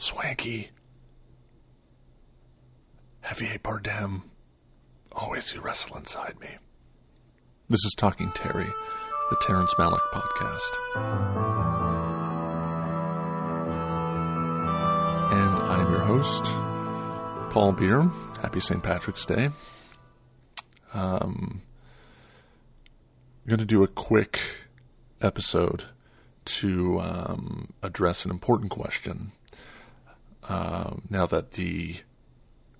[0.00, 0.70] swanky.
[3.22, 4.22] Javier Bardem,
[5.12, 6.48] always you wrestle inside me.
[7.68, 8.72] This is Talking Terry,
[9.28, 10.78] the Terrence Malick podcast.
[15.32, 16.44] And I'm your host,
[17.52, 18.10] Paul Beer.
[18.40, 18.82] Happy St.
[18.82, 19.50] Patrick's Day.
[20.94, 21.60] Um,
[23.44, 24.40] I'm going to do a quick
[25.20, 25.84] episode
[26.46, 29.32] to um, address an important question.
[30.48, 31.96] Uh, now that the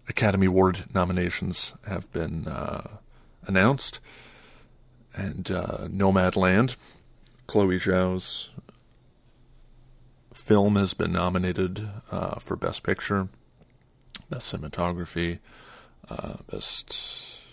[0.08, 2.98] Academy Award nominations have been uh,
[3.46, 4.00] announced,
[5.14, 6.76] and uh, Nomadland,
[7.46, 8.50] Chloe Zhao's
[10.32, 13.28] film has been nominated uh, for Best Picture,
[14.28, 15.38] Best Cinematography,
[16.08, 17.44] uh, Best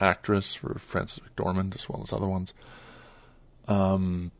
[0.00, 2.54] Actress for Frances McDormand, as well as other ones.
[3.68, 4.30] Um,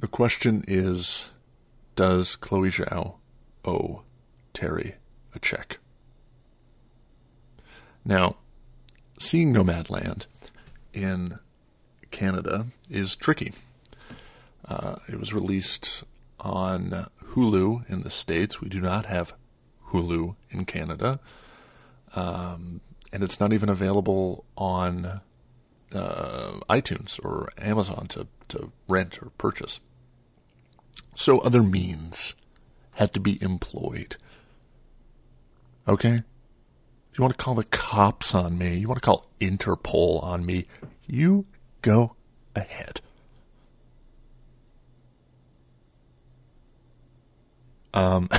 [0.00, 1.26] the question is
[1.94, 3.14] Does Chloe Zhao
[3.64, 4.02] owe
[4.54, 4.96] Terry
[5.34, 5.78] a check?
[8.04, 8.36] Now,
[9.18, 10.26] seeing Nomadland
[10.92, 11.38] in
[12.10, 13.52] Canada is tricky.
[14.66, 16.04] Uh, it was released
[16.40, 18.60] on Hulu in the States.
[18.60, 19.34] We do not have
[19.90, 21.20] Hulu in Canada.
[22.14, 22.80] Um,
[23.12, 25.20] and it's not even available on
[25.94, 29.80] uh, iTunes or Amazon to, to rent or purchase.
[31.14, 32.34] So other means
[32.92, 34.16] had to be employed.
[35.86, 36.22] Okay?
[37.14, 40.66] You want to call the cops on me, you want to call Interpol on me,
[41.06, 41.46] you
[41.82, 42.16] go
[42.56, 43.00] ahead.
[47.94, 48.30] Um,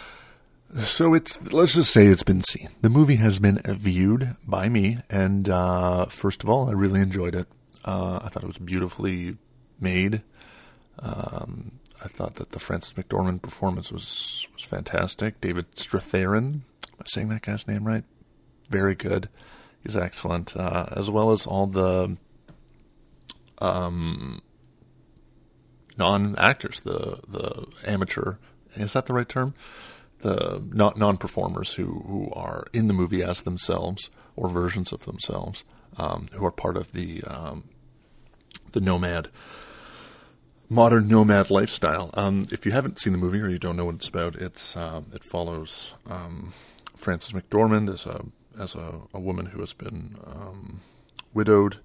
[0.78, 2.68] so it's let's just say it's been seen.
[2.82, 7.34] The movie has been viewed by me, and uh, first of all, I really enjoyed
[7.34, 7.48] it.
[7.84, 9.36] Uh, I thought it was beautifully
[9.80, 10.22] made.
[10.98, 15.40] Um, I thought that the Frances McDormand performance was was fantastic.
[15.40, 16.62] David Strathairn, am
[17.00, 18.04] I saying that guy's name right?
[18.68, 19.28] Very good.
[19.82, 22.16] He's excellent, uh, as well as all the
[23.58, 24.40] um,
[25.96, 28.36] non actors, the the amateur.
[28.74, 29.54] Is that the right term?
[30.20, 35.04] The non non performers who who are in the movie as themselves or versions of
[35.04, 35.64] themselves,
[35.96, 37.64] um, who are part of the um,
[38.72, 39.28] the nomad
[40.68, 42.10] modern nomad lifestyle.
[42.14, 44.76] Um, if you haven't seen the movie or you don't know what it's about, it's
[44.76, 46.52] uh, it follows um,
[46.96, 48.24] Frances McDormand as a
[48.58, 50.80] as a, a woman who has been um,
[51.32, 51.78] widowed,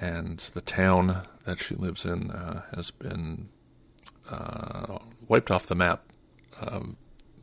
[0.00, 3.48] and the town that she lives in uh, has been
[4.30, 4.98] uh,
[5.28, 6.04] wiped off the map,
[6.60, 6.96] um,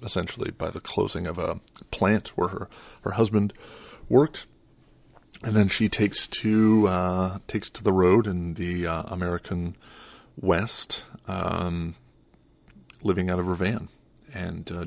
[0.04, 1.60] essentially by the closing of a
[1.92, 2.70] plant where her
[3.02, 3.54] her husband
[4.10, 4.46] worked.
[5.44, 9.76] And then she takes to uh, takes to the road in the uh, American
[10.40, 11.96] West, um,
[13.02, 13.90] living out of her van
[14.34, 14.86] and uh,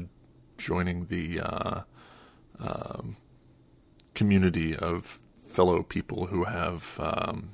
[0.58, 1.80] joining the uh,
[2.58, 3.16] um,
[4.14, 7.50] community of fellow people who have um,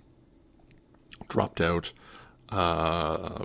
[1.28, 1.92] dropped out
[2.48, 3.44] uh,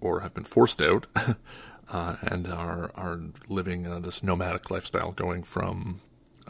[0.00, 1.06] or have been forced out
[1.88, 6.00] uh, and are are living uh, this nomadic lifestyle, going from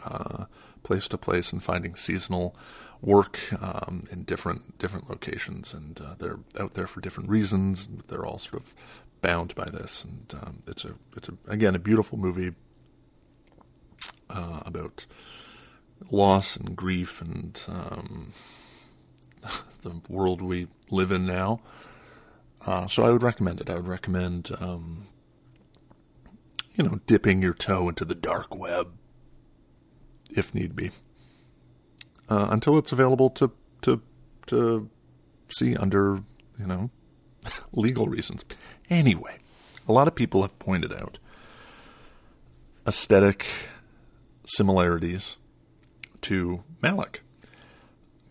[0.03, 0.45] uh,
[0.83, 2.55] place to place and finding seasonal
[3.01, 7.87] work um, in different different locations, and uh, they're out there for different reasons.
[8.07, 8.75] They're all sort of
[9.21, 12.53] bound by this, and um, it's a it's a, again a beautiful movie
[14.29, 15.05] uh, about
[16.11, 18.33] loss and grief and um,
[19.81, 21.59] the world we live in now.
[22.65, 23.69] Uh, so I would recommend it.
[23.69, 25.07] I would recommend, um,
[26.73, 28.93] you know, dipping your toe into the dark web
[30.35, 30.91] if need be,
[32.29, 33.51] uh, until it's available to
[33.81, 34.01] to
[34.47, 34.89] to
[35.47, 36.23] see under
[36.59, 36.89] you know
[37.73, 38.43] legal reasons.
[38.89, 39.37] Anyway,
[39.87, 41.19] a lot of people have pointed out
[42.87, 43.45] aesthetic
[44.45, 45.37] similarities
[46.21, 47.17] to Malick.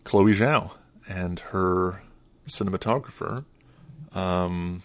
[0.03, 0.73] Chloe Zhao
[1.07, 2.01] and her
[2.47, 3.45] cinematographer,
[4.13, 4.81] um,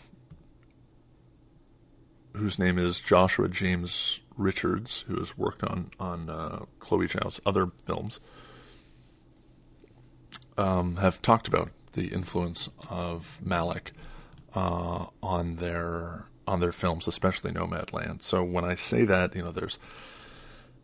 [2.34, 7.70] whose name is Joshua James Richards, who has worked on on uh, Chloe Zhao's other
[7.86, 8.20] films,
[10.56, 13.92] um, have talked about the influence of Malick
[14.54, 18.22] uh, on their on their films, especially Nomadland.
[18.22, 19.78] So when I say that, you know, there's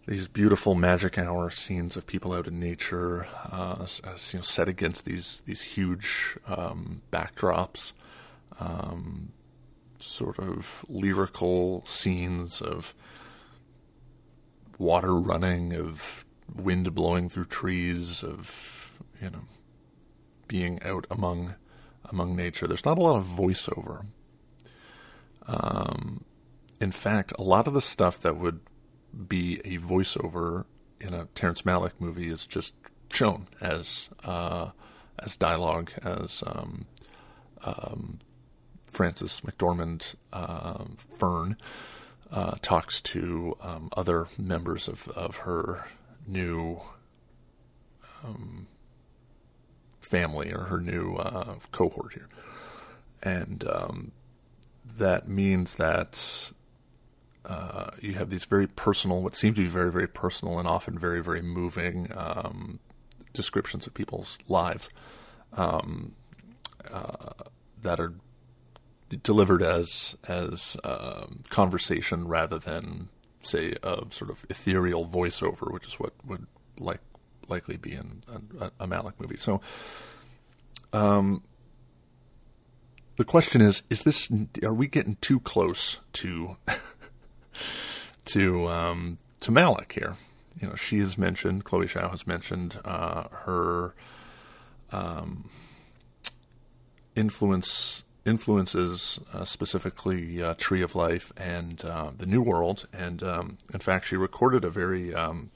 [0.07, 3.87] these beautiful magic hour scenes of people out in nature, uh,
[4.33, 7.93] you know, set against these these huge um, backdrops,
[8.61, 9.33] um,
[9.99, 12.95] sort of lyrical scenes of
[14.79, 16.25] water running, of
[16.55, 19.45] wind blowing through trees, of you know
[20.47, 21.55] being out among
[22.05, 22.67] among nature.
[22.67, 24.07] There's not a lot of voiceover.
[25.47, 26.25] Um,
[26.81, 28.61] in fact, a lot of the stuff that would
[29.29, 30.65] be a voiceover
[31.01, 32.75] in a Terrence Malick movie is just
[33.11, 34.71] shown as uh,
[35.19, 36.87] as dialogue, as um,
[37.65, 38.21] um,
[38.91, 41.57] Frances McDormand um, Fern
[42.31, 45.87] uh, talks to um, other members of, of her
[46.27, 46.81] new
[48.25, 48.67] um,
[50.01, 52.29] family or her new uh, cohort here.
[53.23, 54.13] And um,
[54.97, 56.53] that means that
[57.45, 60.99] uh, you have these very personal, what seem to be very, very personal and often
[60.99, 62.79] very, very moving um,
[63.33, 64.91] descriptions of people's lives
[65.55, 66.15] um,
[66.91, 67.45] uh,
[67.83, 68.13] that are
[69.17, 73.09] delivered as as um, conversation rather than
[73.43, 76.47] say a sort of ethereal voiceover, which is what would
[76.79, 77.01] like
[77.49, 78.23] likely be in
[78.61, 79.37] a, a Malick movie.
[79.37, 79.61] So,
[80.93, 81.43] um,
[83.17, 84.31] the question is: Is this?
[84.63, 86.57] Are we getting too close to
[88.27, 90.17] to um, to Malick here?
[90.61, 93.95] You know, she has mentioned Chloe Zhao has mentioned uh, her
[94.91, 95.49] um,
[97.15, 102.87] influence influences uh, specifically uh, Tree of Life and uh, the New World.
[102.93, 105.51] And um, in fact, she recorded a very um,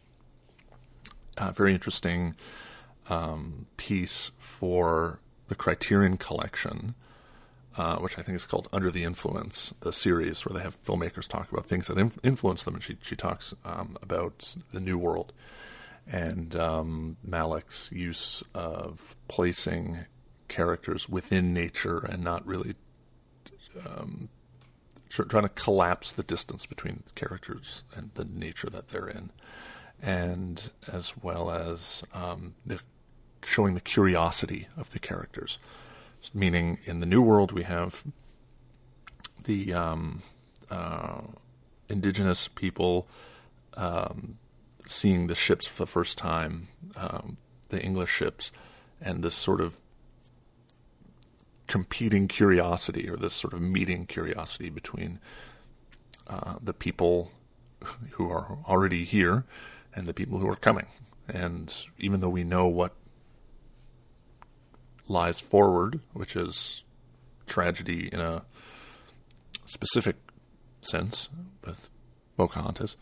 [1.54, 2.34] very interesting
[3.08, 6.94] um, piece for the Criterion Collection.
[7.74, 11.26] Uh, which I think is called Under the Influence, the series where they have filmmakers
[11.26, 14.98] talk about things that inf- influence them, and she she talks um, about the New
[14.98, 15.32] World
[16.06, 20.00] and um, Malick's use of placing
[20.52, 22.74] characters within nature and not really
[23.86, 24.28] um,
[25.08, 29.30] trying to collapse the distance between characters and the nature that they're in,
[30.02, 32.78] and as well as um, the,
[33.44, 35.58] showing the curiosity of the characters.
[36.34, 38.04] Meaning, in the New World, we have
[39.44, 40.22] the um,
[40.70, 41.22] uh,
[41.88, 43.08] indigenous people
[43.74, 44.38] um,
[44.86, 47.38] seeing the ships for the first time, um,
[47.70, 48.52] the English ships,
[49.00, 49.80] and this sort of
[51.72, 55.18] competing curiosity or this sort of meeting curiosity between
[56.26, 57.30] uh, the people
[58.10, 59.46] who are already here
[59.94, 60.84] and the people who are coming.
[61.26, 62.94] And even though we know what
[65.08, 66.84] lies forward, which is
[67.46, 68.44] tragedy in a
[69.64, 70.16] specific
[70.82, 71.30] sense
[71.64, 71.88] with
[72.36, 72.98] Pocahontas,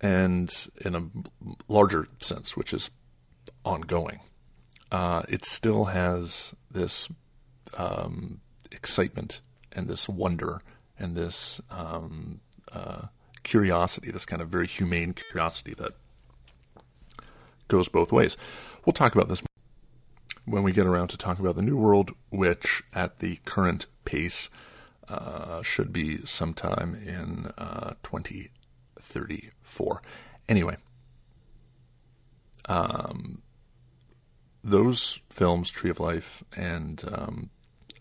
[0.00, 0.50] and
[0.80, 1.02] in a
[1.68, 2.90] larger sense, which is
[3.62, 4.20] ongoing
[4.90, 7.08] uh, it still has this
[7.76, 8.40] um,
[8.70, 9.40] excitement
[9.72, 10.60] and this wonder
[10.98, 12.40] and this um,
[12.72, 13.02] uh,
[13.42, 15.92] curiosity, this kind of very humane curiosity that
[17.68, 18.36] goes both ways.
[18.84, 19.42] We'll talk about this
[20.44, 24.48] when we get around to talking about the New World, which at the current pace
[25.08, 30.02] uh, should be sometime in uh, 2034.
[30.48, 30.76] Anyway,
[32.66, 33.42] um,
[34.66, 37.50] those films, Tree of Life and um,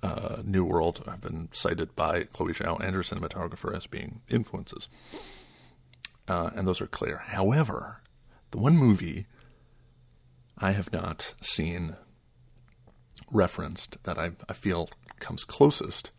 [0.01, 4.89] uh, New World, have been cited by Chloe Zhao and her cinematographer as being influences.
[6.27, 7.17] Uh, and those are clear.
[7.27, 8.01] However,
[8.50, 9.27] the one movie
[10.57, 11.97] I have not seen
[13.31, 14.89] referenced that I, I feel
[15.19, 16.10] comes closest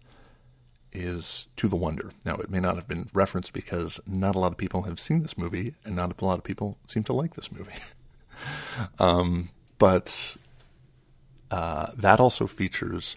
[0.92, 2.12] is To the Wonder.
[2.24, 5.22] Now, it may not have been referenced because not a lot of people have seen
[5.22, 7.72] this movie, and not a lot of people seem to like this movie.
[9.00, 10.36] um, but
[11.50, 13.16] uh, that also features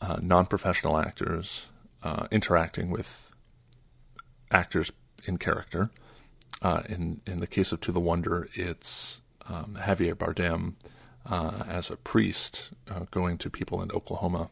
[0.00, 1.66] uh, non professional actors
[2.02, 3.32] uh, interacting with
[4.50, 4.92] actors
[5.24, 5.90] in character.
[6.62, 10.74] Uh, in, in the case of To the Wonder, it's um, Javier Bardem
[11.26, 14.50] uh, as a priest uh, going to people in Oklahoma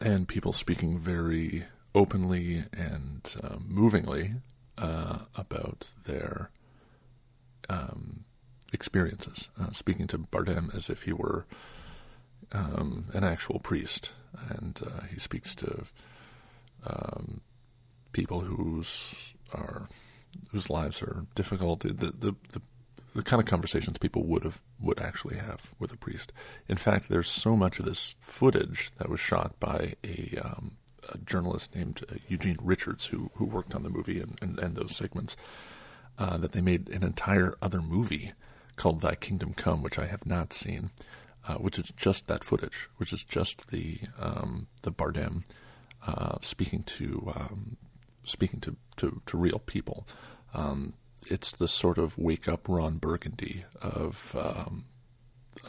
[0.00, 3.34] and people speaking very openly and
[3.66, 4.34] movingly
[4.76, 6.50] about their
[7.70, 8.24] um,
[8.72, 11.46] experiences, uh, speaking to Bardem as if he were
[12.52, 14.12] um, an actual priest,
[14.48, 15.84] and uh, he speaks to
[16.86, 17.40] um,
[18.12, 19.88] people whose are
[20.50, 21.80] whose lives are difficult.
[21.80, 22.62] The, the the
[23.14, 26.32] the kind of conversations people would have would actually have with a priest.
[26.68, 30.72] In fact, there's so much of this footage that was shot by a, um,
[31.12, 34.76] a journalist named uh, Eugene Richards, who who worked on the movie and, and, and
[34.76, 35.36] those segments,
[36.18, 38.32] uh, that they made an entire other movie
[38.76, 40.90] called Thy Kingdom Come, which I have not seen,
[41.46, 45.44] uh, which is just that footage, which is just the um, the Bardem
[46.06, 47.76] uh, speaking to um,
[48.24, 50.06] speaking to, to, to, real people.
[50.52, 50.94] Um,
[51.28, 54.84] it's the sort of wake up Ron Burgundy of um,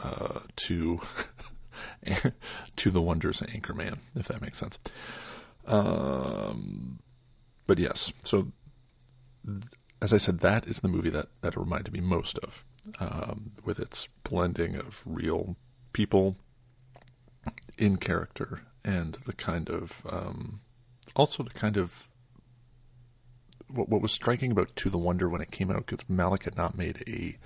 [0.02, 1.00] uh, to
[2.76, 4.78] to the Wonders of Anchorman, if that makes sense.
[5.66, 7.00] Um,
[7.66, 8.48] but yes, so
[10.00, 12.64] as I said, that is the movie that that it reminded me most of,
[13.00, 15.56] um, with its blending of real
[15.92, 16.36] people
[17.76, 20.60] in character and the kind of um,
[21.16, 22.08] also the kind of
[23.70, 26.56] what, what was striking about To the Wonder when it came out because Malick had
[26.56, 27.36] not made a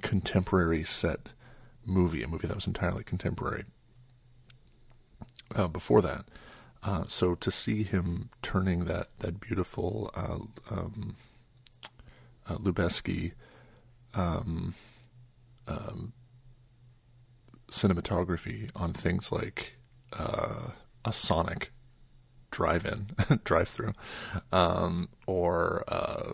[0.00, 1.30] contemporary set
[1.84, 3.64] movie, a movie that was entirely contemporary
[5.54, 6.24] uh, before that.
[6.82, 10.38] Uh, so to see him turning that that beautiful uh,
[10.70, 11.16] um,
[12.48, 13.32] uh, Lubezki
[14.14, 14.74] um,
[15.66, 16.12] um,
[17.70, 19.74] cinematography on things like
[20.12, 20.70] uh,
[21.04, 21.72] a Sonic
[22.50, 23.10] drive-in,
[23.44, 23.92] drive-through,
[24.52, 26.32] um, or uh,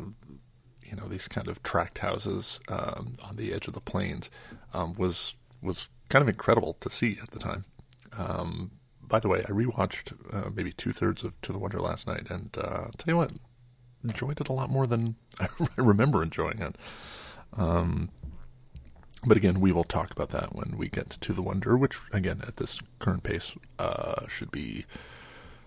[0.85, 4.31] you know these kind of tract houses um, on the edge of the plains
[4.75, 7.65] um, was was kind of incredible to see at the time.
[8.17, 12.07] Um, by the way, I rewatched uh, maybe two thirds of To the Wonder last
[12.07, 13.33] night, and uh, tell you what,
[14.05, 16.77] enjoyed it a lot more than I remember enjoying it.
[17.57, 18.11] Um,
[19.25, 22.41] but again, we will talk about that when we get to the Wonder, which again
[22.47, 24.85] at this current pace uh, should be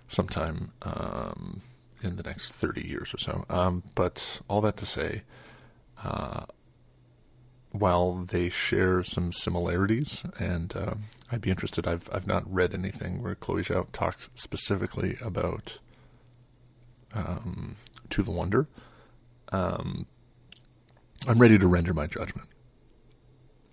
[0.07, 1.61] sometime um,
[2.01, 3.45] in the next thirty years or so.
[3.49, 5.23] Um, but all that to say,
[6.03, 6.45] uh,
[7.71, 10.95] while they share some similarities, and uh,
[11.31, 11.87] I'd be interested.
[11.87, 15.79] I've I've not read anything where Chloe Zhao talks specifically about
[17.13, 17.77] um,
[18.11, 18.67] to the wonder.
[19.51, 20.07] Um,
[21.27, 22.49] I'm ready to render my judgment,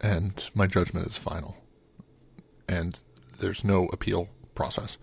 [0.01, 1.57] and my judgment is final,
[2.69, 2.99] and
[3.39, 4.99] there's no appeal process.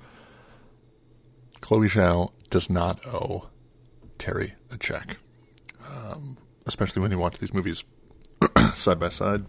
[1.62, 3.50] Chloe Zhao does not owe
[4.18, 5.18] Terry a check,
[5.88, 7.84] um, especially when you watch these movies
[8.74, 9.46] side by side.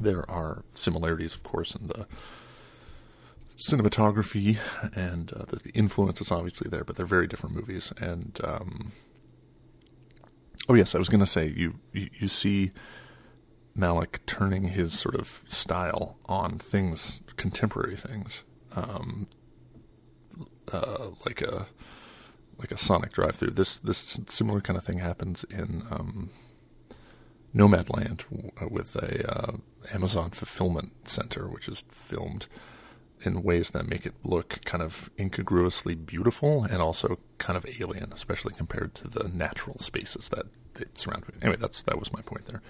[0.00, 2.06] There are similarities, of course, in the
[3.56, 4.58] cinematography
[4.94, 7.92] and uh, the, the, influence is obviously there, but they're very different movies.
[7.98, 8.92] And um,
[10.68, 12.72] oh yes, I was going to say you, you, you see
[13.76, 18.42] Malick turning his sort of style on things, contemporary things,
[18.74, 19.26] um,
[20.72, 21.66] uh, like a
[22.58, 23.50] like a Sonic drive-through.
[23.50, 26.30] This this similar kind of thing happens in um,
[27.54, 28.24] Nomadland
[28.70, 29.56] with a uh,
[29.92, 32.46] Amazon fulfillment center, which is filmed
[33.24, 38.12] in ways that make it look kind of incongruously beautiful and also kind of alien,
[38.12, 40.46] especially compared to the natural spaces that
[40.78, 41.24] it surround.
[41.42, 42.62] Anyway, that's that was my point there.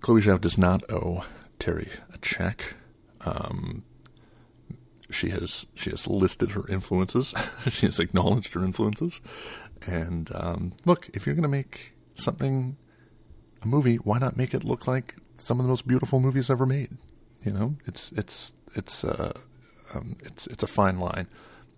[0.00, 1.24] Chloe Zhao does not owe
[1.58, 2.74] Terry a check.
[3.20, 3.84] Um,
[5.10, 7.34] she has she has listed her influences.
[7.70, 9.20] she has acknowledged her influences.
[9.86, 12.76] And um, look, if you're going to make something
[13.62, 16.66] a movie, why not make it look like some of the most beautiful movies ever
[16.66, 16.96] made?
[17.44, 19.32] You know, it's it's it's uh,
[19.94, 21.26] um, it's it's a fine line,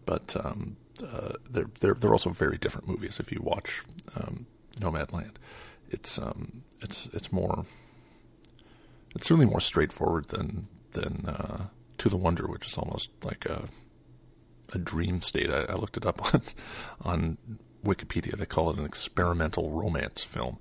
[0.04, 3.18] but um, uh, they're they're they're also very different movies.
[3.18, 3.82] If you watch
[4.16, 4.46] um,
[4.80, 5.36] Nomadland,
[5.90, 7.64] it's um, it's it's more
[9.14, 11.66] it's certainly more straightforward than than uh,
[11.98, 13.68] To the Wonder, which is almost like a
[14.72, 15.50] a dream state.
[15.50, 16.42] I, I looked it up on
[17.00, 17.38] on
[17.84, 18.36] Wikipedia.
[18.36, 20.58] They call it an experimental romance film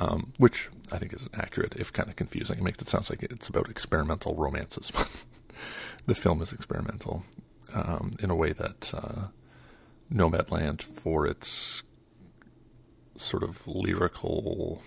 [0.00, 2.58] um, which I think is accurate, if kind of confusing.
[2.58, 4.90] It makes it sound like it's about experimental romances.
[4.94, 5.24] but
[6.06, 7.24] the film is experimental
[7.72, 9.28] um, in a way that uh,
[10.12, 11.82] Nomadland, for its
[13.16, 14.82] sort of lyrical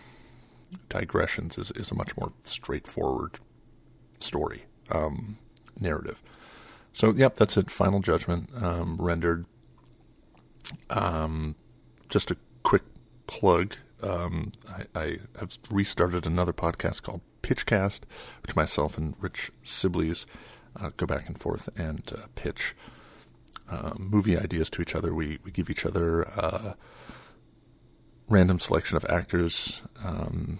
[0.89, 3.39] digressions, is, is a much more straightforward
[4.19, 5.37] story um,
[5.79, 6.21] narrative.
[6.91, 7.69] So, yep, that's it.
[7.69, 9.45] Final Judgment um, rendered.
[10.89, 11.55] Um,
[12.13, 12.83] just a quick
[13.25, 18.01] plug um, I, I, have restarted another podcast called Pitchcast,
[18.43, 20.27] which myself and Rich Sibley's
[20.79, 22.75] uh, go back and forth and uh, pitch
[23.69, 25.13] uh, movie ideas to each other.
[25.13, 26.73] We we give each other uh,
[28.27, 30.59] random selection of actors, um,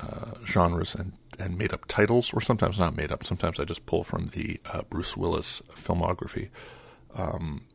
[0.00, 3.24] uh, genres, and and made up titles, or sometimes not made up.
[3.24, 6.48] Sometimes I just pull from the uh, Bruce Willis filmography.
[7.14, 7.66] Um,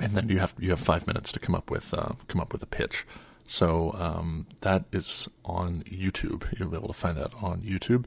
[0.00, 2.52] and then you have you have five minutes to come up with uh, come up
[2.52, 3.06] with a pitch.
[3.46, 6.46] So um, that is on YouTube.
[6.58, 8.04] You'll be able to find that on YouTube.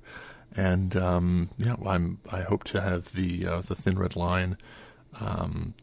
[0.56, 4.58] And um, yeah, I'm I hope to have the uh, the Thin Red Line
[5.20, 5.74] um,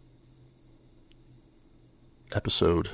[2.33, 2.91] episode,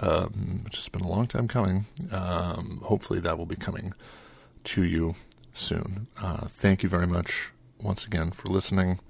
[0.00, 1.86] um, which has been a long time coming.
[2.10, 3.92] Um, hopefully, that will be coming
[4.64, 5.14] to you
[5.52, 6.06] soon.
[6.20, 9.00] Uh, thank you very much once again for listening.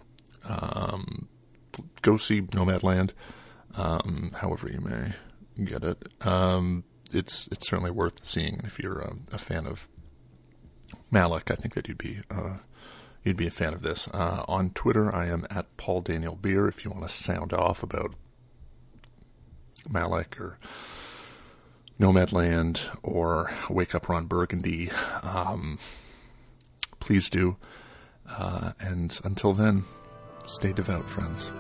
[0.45, 1.29] Um,
[2.03, 3.11] go see Nomadland
[3.77, 5.13] um, however you may
[5.65, 6.03] get it.
[6.27, 9.89] Um, it's it's certainly worth seeing if you're a, a fan of
[11.13, 12.59] Malick, I think that you'd be uh,
[13.23, 14.09] you'd be a fan of this.
[14.09, 16.69] Uh, on Twitter, I am at Paul Daniel Beer.
[16.69, 18.15] If you want to sound off about
[19.89, 20.59] Malick or
[22.01, 24.91] Nomadland or Wake Up Ron Burgundy,
[25.23, 25.79] um,
[27.01, 27.57] please do.
[28.29, 29.85] Uh, and until then,
[30.47, 31.53] stay devout, friends.